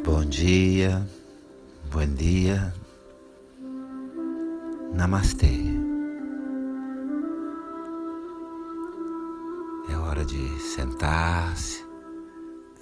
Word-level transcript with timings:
Muito 0.00 0.12
bom 0.12 0.24
dia, 0.24 1.06
bom 1.92 2.06
dia, 2.06 2.74
namastê. 4.94 5.60
É 9.90 9.96
hora 9.96 10.24
de 10.24 10.58
sentar-se, 10.58 11.84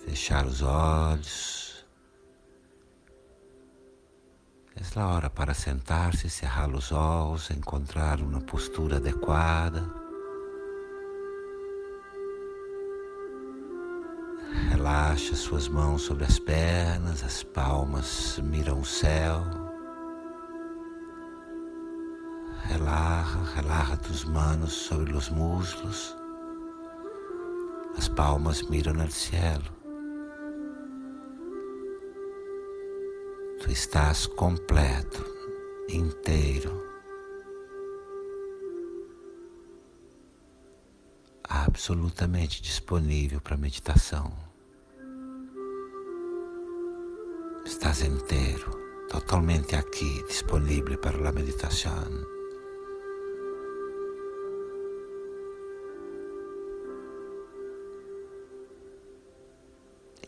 fechar 0.05 0.47
os 0.47 0.63
olhos. 0.63 1.85
É 4.77 5.01
a 5.01 5.09
hora 5.09 5.29
para 5.29 5.55
sentar-se, 5.55 6.31
cerrar 6.31 6.73
os 6.73 6.93
olhos, 6.93 7.51
encontrar 7.51 8.21
uma 8.21 8.41
postura 8.41 8.99
adequada. 8.99 9.98
Relaxa 14.79 15.35
suas 15.35 15.67
mãos 15.67 16.03
sobre 16.03 16.23
as 16.23 16.39
pernas, 16.39 17.25
as 17.25 17.43
palmas 17.43 18.39
miram 18.39 18.79
o 18.79 18.85
céu. 18.85 19.43
Relaxa, 22.63 23.39
relaxa 23.57 23.97
tus 23.97 24.23
manos 24.23 24.73
sobre 24.73 25.17
os 25.17 25.31
muslos. 25.31 26.17
As 27.97 28.07
palmas 28.07 28.63
miram 28.71 28.95
no 28.95 29.11
cielo. 29.11 29.65
Tu 33.61 33.73
estás 33.73 34.29
completo, 34.29 35.25
inteiro. 35.89 36.87
absolutamente 41.51 42.61
disponível 42.61 43.41
para 43.41 43.57
meditação. 43.57 44.48
Estás 47.69 48.01
inteiro, 48.01 48.71
totalmente 49.11 49.77
aqui, 49.77 50.25
disponível 50.27 50.97
para 50.97 51.29
a 51.29 51.33
meditação. 51.33 52.27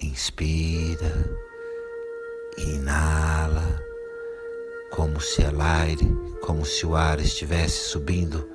Inspira, 0.03 1.15
inala, 2.59 3.83
como 4.91 5.19
se 5.19 5.41
o 5.41 5.63
aire, 5.63 6.15
como 6.43 6.67
se 6.67 6.85
o 6.85 6.95
ar 6.95 7.19
estivesse 7.21 7.89
subindo 7.89 8.47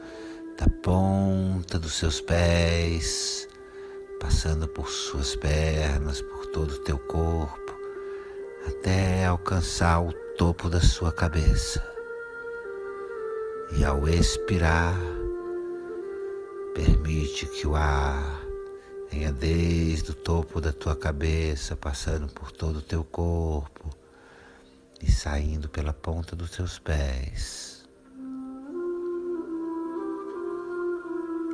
da 0.60 0.68
ponta 0.84 1.80
dos 1.80 1.94
seus 1.96 2.22
pés, 2.22 3.50
passando 4.20 4.68
por 4.68 4.88
suas 4.88 5.36
pernas, 5.36 6.22
por 6.22 6.46
todo 6.52 6.70
o 6.70 6.84
teu 6.84 7.00
corpo, 7.00 7.75
alcançar 9.26 10.02
o 10.02 10.14
topo 10.38 10.70
da 10.70 10.80
sua 10.80 11.12
cabeça. 11.12 11.84
E 13.78 13.84
ao 13.84 14.08
expirar, 14.08 14.96
permite 16.74 17.46
que 17.48 17.68
o 17.68 17.76
ar 17.76 18.42
venha 19.12 19.32
desde 19.32 20.12
o 20.12 20.16
topo 20.16 20.62
da 20.62 20.72
tua 20.72 20.96
cabeça, 20.96 21.76
passando 21.76 22.32
por 22.34 22.52
todo 22.52 22.78
o 22.78 22.82
teu 22.82 23.04
corpo 23.04 23.90
e 25.02 25.12
saindo 25.12 25.68
pela 25.68 25.94
ponta 25.94 26.36
dos 26.36 26.52
teus 26.52 26.80
pés 26.80 27.76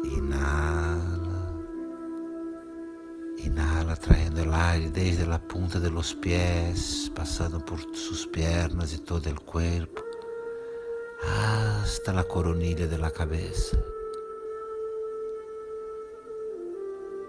Inhala. 0.04 1.21
Inhala 3.44 3.96
trayendo 3.96 4.44
el 4.44 4.54
aire 4.54 4.92
desde 4.92 5.26
la 5.26 5.40
punta 5.40 5.80
de 5.80 5.90
los 5.90 6.14
pies, 6.14 7.12
pasando 7.16 7.64
por 7.66 7.80
sus 7.96 8.28
piernas 8.28 8.94
y 8.94 9.00
todo 9.00 9.30
el 9.30 9.40
cuerpo, 9.40 10.04
hasta 11.24 12.14
la 12.14 12.24
coronilla 12.24 12.86
de 12.86 12.98
la 13.00 13.10
cabeza. 13.10 13.78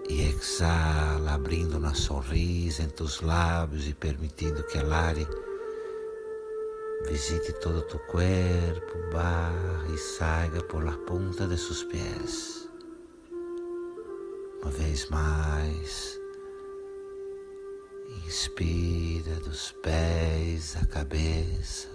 E 0.07 0.29
exala, 0.29 1.33
abrindo 1.33 1.77
uma 1.77 1.95
sorriso 1.95 2.83
em 2.83 2.89
tus 2.89 3.21
lábios 3.21 3.87
e 3.87 3.93
permitindo 3.95 4.63
que 4.67 4.77
el 4.77 4.91
aire 4.93 5.27
visite 7.09 7.53
todo 7.53 7.81
tu 7.83 7.97
corpo, 7.99 8.99
barra 9.11 9.85
e 9.91 9.97
saia 9.97 10.61
por 10.69 10.83
la 10.83 10.95
punta 11.07 11.47
de 11.47 11.57
sus 11.57 11.83
pies. 11.85 12.69
Uma 14.63 14.71
vez 14.71 15.09
mais, 15.09 16.17
inspira 18.25 19.35
dos 19.41 19.73
pés 19.73 20.77
à 20.81 20.85
cabeça 20.85 21.89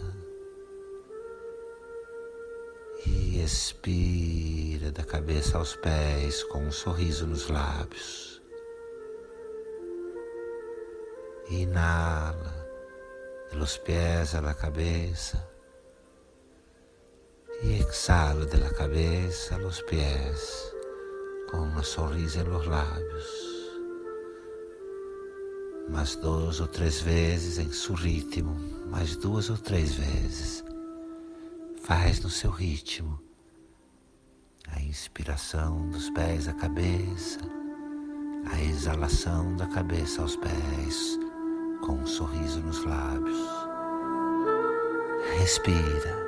e 3.06 3.42
expira 3.42 4.92
da 4.92 5.02
cabeça 5.02 5.56
aos 5.56 5.76
pés 5.76 6.44
com 6.44 6.58
um 6.58 6.70
sorriso 6.70 7.26
nos 7.26 7.48
lábios. 7.48 8.42
Inala 11.48 12.68
dos 13.50 13.78
pés 13.78 14.34
à 14.34 14.52
cabeça 14.52 15.42
e 17.62 17.80
exhala 17.80 18.44
da 18.44 18.68
cabeça 18.74 19.54
aos 19.54 19.80
pés 19.80 20.77
com 21.50 21.58
uma 21.58 21.82
sorriso 21.82 22.44
nos 22.44 22.66
lábios. 22.66 23.48
Mais 25.88 26.14
duas 26.16 26.60
ou 26.60 26.66
três 26.66 27.00
vezes 27.00 27.58
em 27.58 27.72
seu 27.72 27.94
ritmo, 27.94 28.54
mais 28.90 29.16
duas 29.16 29.48
ou 29.48 29.56
três 29.56 29.94
vezes. 29.94 30.62
Faz 31.82 32.20
no 32.20 32.28
seu 32.28 32.50
ritmo. 32.50 33.18
A 34.70 34.82
inspiração 34.82 35.88
dos 35.88 36.10
pés 36.10 36.46
à 36.46 36.52
cabeça, 36.52 37.40
a 38.52 38.62
exalação 38.62 39.56
da 39.56 39.66
cabeça 39.66 40.20
aos 40.20 40.36
pés, 40.36 41.18
com 41.80 41.92
um 41.94 42.06
sorriso 42.06 42.60
nos 42.60 42.84
lábios. 42.84 43.38
Respira. 45.38 46.27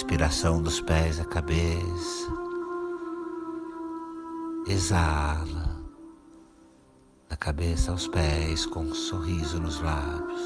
A 0.00 0.02
respiração 0.02 0.62
dos 0.62 0.80
pés 0.80 1.20
à 1.20 1.24
cabeça. 1.26 2.32
Exala 4.66 5.78
da 7.28 7.36
cabeça 7.36 7.90
aos 7.90 8.08
pés 8.08 8.64
com 8.64 8.80
um 8.80 8.94
sorriso 8.94 9.60
nos 9.60 9.78
lábios. 9.82 10.40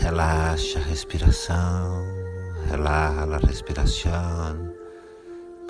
Relaxa 0.00 0.78
a 0.78 0.82
respiração, 0.82 2.06
relaxa 2.70 3.36
a 3.36 3.46
respiração. 3.46 4.74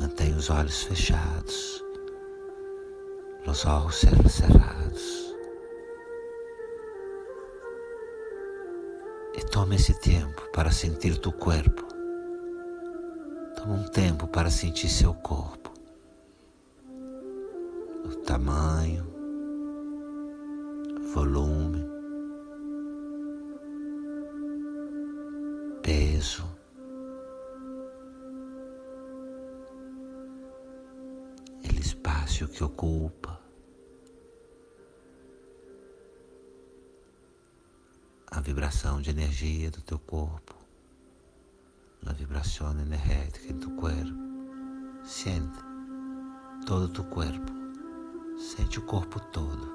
Mantém 0.01 0.35
os 0.35 0.51
olhos 0.51 0.85
fechados, 0.85 1.84
os 3.47 3.67
olhos 3.67 3.97
cerrados. 3.97 5.35
E 9.37 9.45
toma 9.51 9.75
esse 9.75 9.95
tempo 10.01 10.43
para 10.53 10.71
sentir 10.71 11.19
tu 11.19 11.33
corpo. 11.33 11.85
Toma 13.57 13.75
um 13.75 13.85
tempo 13.85 14.27
para 14.27 14.51
sentir 14.51 14.89
seu 14.89 15.15
corpo. 15.15 15.73
O 18.05 18.15
tamanho, 18.25 19.07
volume, 21.13 21.85
peso. 25.83 26.45
silêncio 32.35 32.49
que 32.49 32.65
ocupa, 32.65 33.41
a 38.27 38.41
vibração 38.41 39.01
de 39.01 39.11
energia 39.11 39.71
do 39.71 39.81
teu 39.81 40.01
corpo, 40.01 40.57
a 42.05 42.13
vibração 42.13 42.73
energética 42.73 43.53
do 43.53 43.61
teu 43.61 43.77
corpo. 43.77 44.25
Sente 45.05 45.59
todo 46.67 46.87
o 46.87 46.89
teu 46.89 47.05
corpo, 47.05 47.53
sente 48.37 48.81
o 48.81 48.83
corpo 48.83 49.21
todo. 49.21 49.73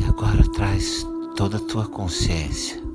E 0.00 0.04
agora 0.04 0.48
traz 0.52 1.04
toda 1.34 1.56
a 1.56 1.60
tua 1.60 1.88
consciência 1.88 2.87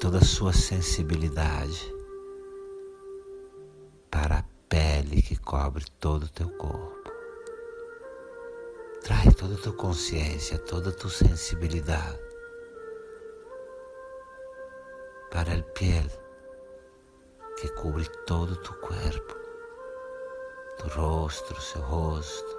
toda 0.00 0.16
a 0.16 0.24
sua 0.24 0.54
sensibilidade 0.54 1.94
para 4.10 4.38
a 4.38 4.44
pele 4.66 5.20
que 5.20 5.36
cobre 5.36 5.84
todo 6.00 6.22
o 6.22 6.28
teu 6.30 6.48
corpo. 6.56 7.10
Traz 9.02 9.34
toda 9.34 9.56
a 9.56 9.58
tua 9.58 9.74
consciência, 9.74 10.58
toda 10.58 10.88
a 10.88 10.92
tua 10.92 11.10
sensibilidade 11.10 12.18
para 15.30 15.52
a 15.52 15.62
pele 15.62 16.10
que 17.60 17.68
cubre 17.68 18.08
todo 18.26 18.52
o 18.52 18.56
teu 18.56 18.74
corpo, 18.80 19.36
tu 20.78 20.88
rosto, 20.98 21.60
seu 21.60 21.82
rosto, 21.82 22.58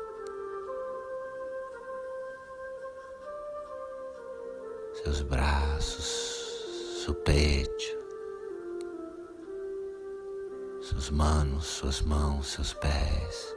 seus 5.03 5.23
braços, 5.23 6.30
seu 7.03 7.15
peito, 7.15 7.97
suas 10.83 11.09
manos, 11.09 11.65
suas 11.65 11.99
mãos, 12.01 12.53
seus 12.53 12.75
pés. 12.75 13.55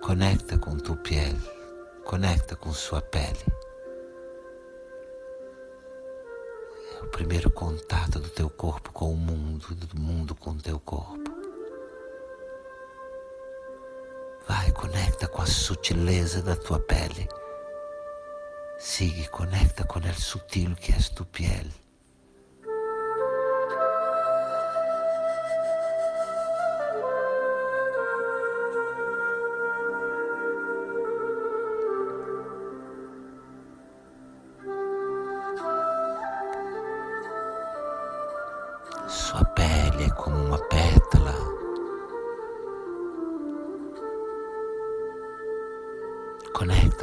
Conecta 0.00 0.56
com 0.56 0.78
tua 0.78 0.96
pele, 0.96 1.38
conecta 2.06 2.56
com 2.56 2.72
sua 2.72 3.02
pele. 3.02 3.44
É 6.98 7.02
o 7.02 7.08
primeiro 7.08 7.50
contato 7.50 8.18
do 8.18 8.30
teu 8.30 8.48
corpo 8.48 8.90
com 8.90 9.12
o 9.12 9.16
mundo, 9.16 9.74
do 9.74 10.00
mundo 10.00 10.34
com 10.34 10.52
o 10.52 10.62
teu 10.62 10.80
corpo. 10.80 11.30
Vai, 14.48 14.72
conecta 14.72 15.28
com 15.28 15.42
a 15.42 15.46
sutileza 15.46 16.40
da 16.40 16.56
tua 16.56 16.80
pele. 16.80 17.28
Sigue, 18.80 19.28
conecta 19.28 19.84
con 19.84 20.04
el 20.04 20.14
sutil 20.16 20.74
que 20.74 20.92
es 20.92 21.10
tu 21.10 21.26
piel. 21.26 21.70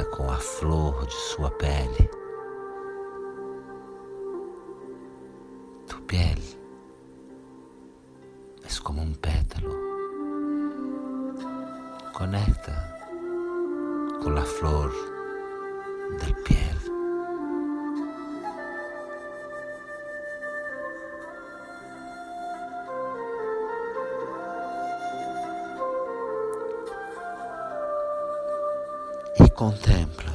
Com 0.06 0.32
a 0.32 0.38
flor 0.38 1.06
de 1.06 1.14
sua 1.14 1.52
pele. 1.52 2.10
Tu 5.88 6.02
pele 6.04 6.60
é 8.64 8.82
como 8.84 9.02
um 9.02 9.14
pétalo. 9.14 9.76
Conecta 12.14 12.74
com 14.24 14.36
a 14.38 14.46
flor 14.46 14.92
del 16.20 16.36
piel. 16.44 16.87
Contempla 29.57 30.31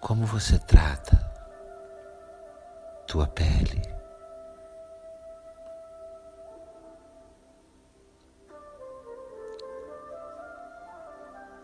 como 0.00 0.24
você 0.24 0.56
trata 0.56 1.16
tua 3.08 3.26
pele. 3.26 3.82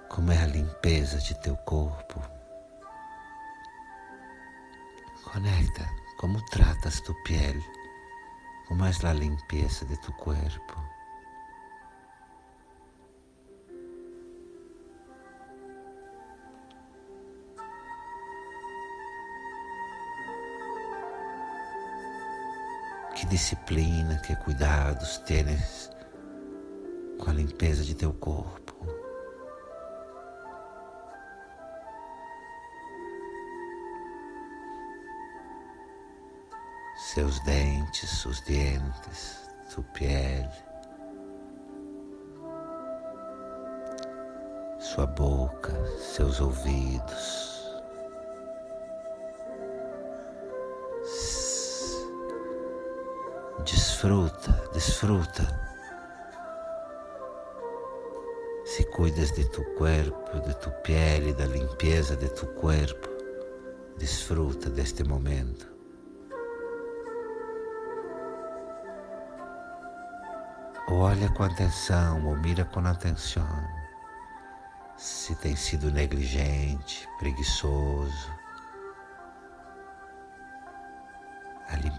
Como 0.09 0.33
é 0.33 0.43
a 0.43 0.47
limpeza 0.47 1.19
de 1.19 1.39
teu 1.39 1.57
corpo. 1.59 2.21
Conecta 5.23 5.89
como 6.19 6.45
tratas 6.47 7.01
tu 7.03 7.15
pele, 7.23 7.65
como 8.67 8.85
é 8.85 8.91
a 8.91 9.13
limpeza 9.13 9.85
de 9.85 9.97
tu 9.99 10.13
corpo. 10.15 10.92
Que 23.23 23.29
disciplina, 23.29 24.19
que 24.19 24.35
cuidados 24.35 25.19
tens 25.19 25.89
com 27.21 27.31
a 27.31 27.33
limpeza 27.33 27.85
de 27.85 27.95
teu 27.95 28.13
corpo. 28.13 28.75
Seus 37.15 37.39
dentes, 37.45 38.11
seus 38.11 38.41
dentes, 38.41 39.49
sua 39.69 39.85
pele, 39.93 40.51
sua 44.81 45.07
boca, 45.07 45.73
seus 45.97 46.41
ouvidos. 46.41 47.52
Desfruta, 54.03 54.51
desfruta. 54.73 55.47
Se 58.65 58.83
cuidas 58.87 59.31
de 59.31 59.45
tu 59.45 59.63
corpo, 59.77 60.41
de 60.41 60.53
tu 60.57 60.73
pele, 60.83 61.33
da 61.33 61.47
limpeza 61.47 62.17
de 62.17 62.29
tu 62.31 62.49
corpo, 62.55 63.09
desfruta 63.97 64.69
deste 64.71 65.05
momento. 65.05 65.69
Olha 70.89 71.29
com 71.35 71.45
atenção 71.45 72.27
ou 72.27 72.37
mira 72.39 72.65
com 72.65 72.81
atenção 72.81 73.47
se 74.97 75.37
tem 75.37 75.55
sido 75.55 75.93
negligente, 75.93 77.09
preguiçoso, 77.21 78.33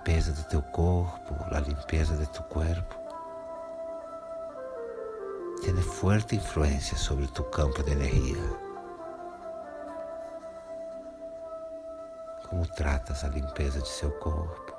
limpeza 0.03 0.33
do 0.33 0.43
teu 0.43 0.61
corpo, 0.61 1.33
a 1.49 1.61
limpeza 1.61 2.17
de 2.17 2.27
tu 2.27 2.43
corpo, 2.43 2.95
tem 5.63 5.73
forte 5.81 6.35
influência 6.35 6.97
sobre 6.97 7.25
tu 7.27 7.41
campo 7.45 7.81
de 7.83 7.91
energia. 7.93 8.43
Como 12.49 12.67
tratas 12.67 13.23
a 13.23 13.29
limpeza 13.29 13.79
de 13.79 13.87
seu 13.87 14.11
corpo? 14.19 14.73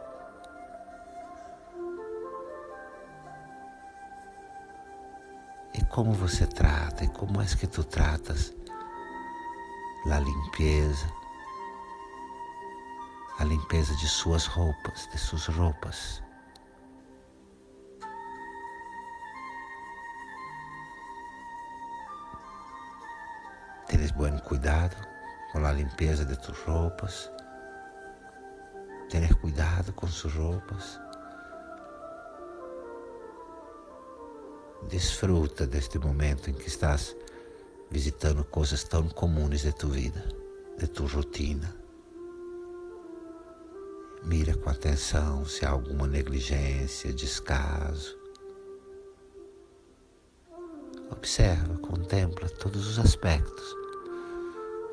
E 5.73 5.83
como 5.87 6.13
você 6.13 6.47
trata, 6.47 7.03
e 7.03 7.09
como 7.09 7.41
é 7.41 7.47
que 7.47 7.67
tu 7.67 7.83
tratas 7.83 8.53
a 10.13 10.19
limpeza 10.19 11.24
limpeza 13.45 13.95
de 13.97 14.09
suas 14.09 14.47
roupas, 14.47 15.09
de 15.13 15.19
suas 15.19 15.47
roupas. 15.47 16.23
Tens 23.87 24.11
bom 24.13 24.39
cuidado 24.41 24.97
com 25.53 25.65
a 25.65 25.73
limpeza 25.73 26.25
de 26.25 26.37
tus 26.37 26.59
roupas. 26.61 27.31
Tens 29.11 29.33
cuidado 29.35 29.93
com 29.93 30.07
suas 30.07 30.35
roupas. 30.35 31.01
Desfruta 34.89 35.67
deste 35.67 35.99
momento 35.99 36.51
em 36.51 36.55
que 36.55 36.69
estás 36.69 37.15
visitando 37.91 38.45
coisas 38.45 38.85
tão 38.85 39.09
comuns 39.09 39.61
de 39.61 39.73
tu 39.73 39.89
vida, 39.89 40.25
de 40.79 40.87
tu 40.89 41.07
rotina. 41.07 41.84
Mira 44.25 44.55
com 44.57 44.71
atenção 44.71 45.45
se 45.45 45.67
há 45.67 45.71
alguma 45.71 46.07
negligência, 46.07 47.13
descaso. 47.13 48.17
Observa, 51.11 51.77
contempla 51.77 52.49
todos 52.49 52.89
os 52.89 52.99
aspectos 52.99 53.77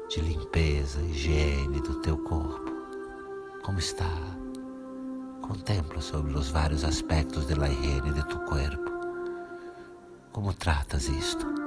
de 0.10 0.20
limpeza, 0.20 1.02
higiene 1.02 1.80
do 1.80 2.02
teu 2.02 2.18
corpo. 2.18 2.70
Como 3.64 3.80
está? 3.80 4.12
Contempla 5.42 6.02
sobre 6.02 6.34
os 6.34 6.50
vários 6.50 6.84
aspectos 6.84 7.46
da 7.46 7.70
higiene 7.70 8.12
de 8.12 8.28
tu 8.28 8.38
corpo. 8.40 8.92
Como 10.34 10.54
tratas 10.54 11.08
isto? 11.08 11.61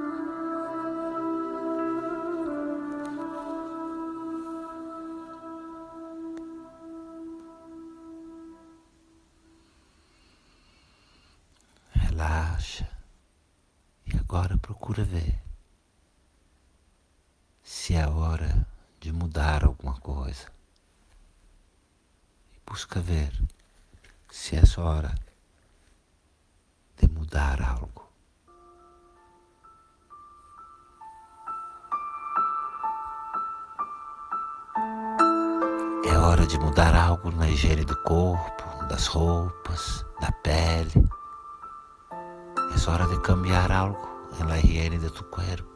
Agora 14.35 14.57
procura 14.57 15.01
ver 15.01 15.41
se 17.63 17.95
é 17.95 18.05
hora 18.05 18.67
de 18.99 19.13
mudar 19.13 19.63
alguma 19.63 19.97
coisa. 20.01 20.51
E 22.53 22.59
busca 22.69 22.99
ver 22.99 23.31
se 24.29 24.57
é 24.57 24.61
hora 24.77 25.15
de 26.97 27.07
mudar 27.07 27.61
algo. 27.61 28.09
É 36.05 36.17
hora 36.17 36.45
de 36.45 36.59
mudar 36.59 36.93
algo 36.93 37.31
na 37.31 37.47
higiene 37.47 37.85
do 37.85 37.95
corpo, 38.03 38.85
das 38.89 39.07
roupas, 39.07 40.05
da 40.19 40.29
pele. 40.43 41.09
É 42.11 42.91
hora 42.91 43.07
de 43.07 43.17
cambiar 43.21 43.71
algo 43.71 44.14
na 44.43 44.57
higiene 44.57 44.97
de 44.97 45.09
tu 45.09 45.23
corpo. 45.25 45.69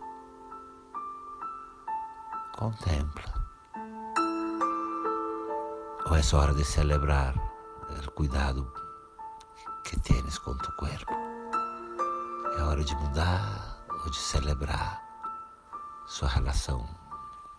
Contempla. 2.58 3.34
Ou 6.06 6.16
é 6.16 6.22
hora 6.36 6.54
de 6.54 6.66
celebrar 6.66 7.34
o 8.06 8.12
cuidado 8.12 8.72
que 9.84 10.00
tienes 10.02 10.38
com 10.38 10.58
tu 10.58 10.72
corpo. 10.74 11.14
É 12.58 12.62
hora 12.64 12.84
de 12.84 12.96
mudar 12.96 13.86
ou 14.04 14.10
de 14.10 14.18
celebrar 14.18 15.02
sua 16.08 16.28
relação 16.28 16.86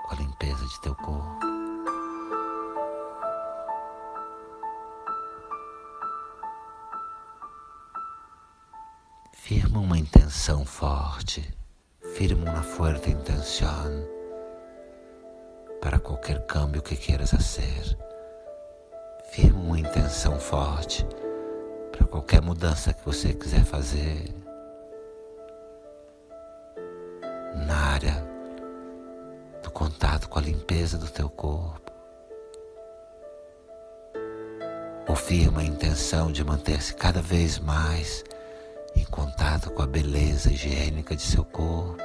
com 0.04 0.14
a 0.14 0.18
limpeza 0.18 0.66
de 0.66 0.80
teu 0.80 0.94
corpo. 0.96 1.59
Firma 9.70 9.84
uma 9.84 9.98
intenção 9.98 10.64
forte, 10.64 11.48
firma 12.16 12.50
uma 12.50 12.60
forte 12.60 13.08
intenção 13.08 14.04
para 15.80 15.96
qualquer 15.96 16.44
câmbio 16.44 16.82
que 16.82 16.96
queiras 16.96 17.30
fazer. 17.30 17.96
Firma 19.30 19.60
uma 19.60 19.78
intenção 19.78 20.40
forte 20.40 21.06
para 21.92 22.04
qualquer 22.04 22.42
mudança 22.42 22.92
que 22.92 23.04
você 23.04 23.32
quiser 23.32 23.64
fazer 23.64 24.34
na 27.64 27.76
área 27.76 28.26
do 29.62 29.70
contato 29.70 30.28
com 30.28 30.40
a 30.40 30.42
limpeza 30.42 30.98
do 30.98 31.06
teu 31.06 31.30
corpo. 31.30 31.92
Ou 35.06 35.14
firma 35.14 35.60
a 35.60 35.64
intenção 35.64 36.32
de 36.32 36.42
manter-se 36.42 36.92
cada 36.92 37.22
vez 37.22 37.60
mais 37.60 38.24
contato 39.20 39.70
com 39.72 39.82
a 39.82 39.86
beleza 39.86 40.50
higiênica 40.50 41.14
de 41.14 41.20
seu 41.20 41.44
corpo. 41.44 42.02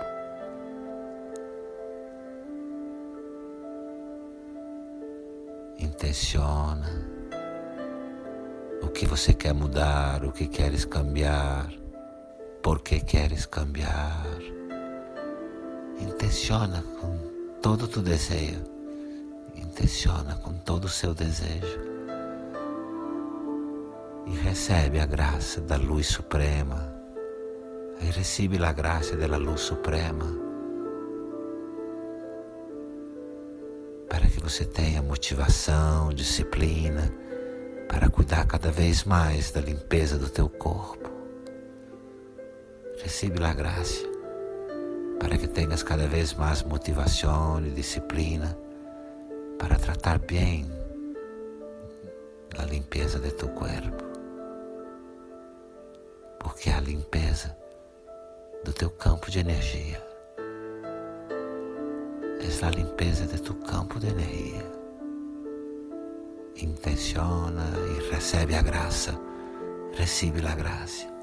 Intenciona 5.80 6.90
o 8.82 8.88
que 8.90 9.06
você 9.06 9.34
quer 9.34 9.54
mudar, 9.54 10.26
o 10.26 10.32
que 10.34 10.46
queres 10.46 10.84
cambiar, 10.84 11.72
por 12.62 12.82
que 12.82 13.00
queres 13.00 13.46
cambiar. 13.46 14.26
Intenciona 15.98 16.84
com 17.00 17.18
todo 17.62 17.84
o 17.84 17.88
teu 17.88 18.02
desejo, 18.02 18.62
intenciona 19.56 20.36
com 20.36 20.54
todo 20.54 20.84
o 20.84 20.90
seu 20.90 21.14
desejo 21.14 21.80
e 24.28 24.36
recebe 24.36 25.00
a 25.00 25.06
graça 25.06 25.62
da 25.62 25.78
luz 25.78 26.08
suprema. 26.08 26.95
E 28.02 28.06
recebe 28.06 28.64
a 28.64 28.72
graça 28.72 29.16
da 29.16 29.38
luz 29.38 29.62
suprema 29.62 30.26
para 34.10 34.28
que 34.28 34.40
você 34.40 34.66
tenha 34.66 35.02
motivação, 35.02 36.14
disciplina 36.14 37.12
para 37.90 38.10
cuidar 38.10 38.46
cada 38.46 38.72
vez 38.72 39.04
mais 39.04 39.52
da 39.52 39.62
limpeza 39.62 40.18
do 40.18 40.30
teu 40.30 40.50
corpo. 40.50 41.10
Recebe 43.02 43.44
a 43.44 43.54
graça 43.54 44.06
para 45.20 45.38
que 45.38 45.48
tenhas 45.48 45.84
cada 45.84 46.08
vez 46.08 46.34
mais 46.34 46.64
motivação 46.64 47.66
e 47.66 47.72
disciplina 47.72 48.58
para 49.58 49.78
tratar 49.78 50.20
bem 50.20 50.70
a 52.58 52.66
limpeza 52.66 53.20
de 53.20 53.32
teu 53.32 53.50
corpo 53.50 54.06
porque 56.46 56.70
a 56.70 56.80
limpeza 56.80 57.58
do 58.66 58.74
teu 58.74 58.90
campo 58.90 59.30
de 59.30 59.38
energia. 59.38 60.04
É 62.42 62.66
a 62.66 62.70
limpeza 62.72 63.28
de 63.28 63.40
tu 63.40 63.54
campo 63.54 64.00
de 64.00 64.08
energia. 64.08 64.66
Intenciona 66.56 67.64
e 67.92 68.10
recebe 68.10 68.56
a 68.56 68.64
graça, 68.64 69.14
recebe 69.94 70.44
a 70.48 70.56
graça. 70.56 71.15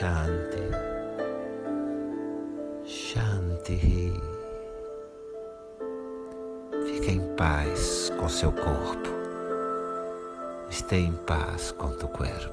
Shanti, 0.00 0.64
Shanti. 2.86 4.14
Fique 6.86 7.10
em 7.10 7.36
paz 7.36 8.10
com 8.18 8.26
seu 8.26 8.50
corpo. 8.50 9.10
Esteja 10.70 11.06
em 11.06 11.12
paz 11.12 11.72
com 11.72 11.90
teu 11.90 12.08
corpo. 12.08 12.48